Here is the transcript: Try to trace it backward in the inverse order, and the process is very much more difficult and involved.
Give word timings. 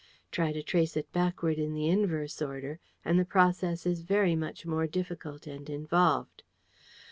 Try 0.31 0.51
to 0.51 0.63
trace 0.63 0.97
it 0.97 1.11
backward 1.13 1.59
in 1.59 1.75
the 1.75 1.87
inverse 1.87 2.41
order, 2.41 2.79
and 3.05 3.19
the 3.19 3.23
process 3.23 3.85
is 3.85 4.01
very 4.01 4.35
much 4.35 4.65
more 4.65 4.87
difficult 4.87 5.45
and 5.45 5.69
involved. 5.69 6.41